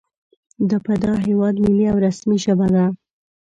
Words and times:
په 0.85 0.93
د 1.01 1.03
هېواد 1.25 1.55
ملي 1.63 1.85
او 1.91 1.97
رسمي 2.05 2.37
ژبه 2.43 2.67
ده 2.75 2.85